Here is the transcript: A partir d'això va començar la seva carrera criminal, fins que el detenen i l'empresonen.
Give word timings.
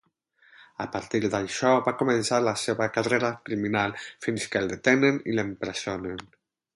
A 0.85 0.85
partir 0.95 1.19
d'això 1.33 1.73
va 1.87 1.93
començar 1.99 2.39
la 2.45 2.55
seva 2.63 2.87
carrera 2.95 3.31
criminal, 3.51 3.93
fins 4.27 4.49
que 4.55 4.63
el 4.65 4.71
detenen 4.73 5.21
i 5.33 5.37
l'empresonen. 5.41 6.25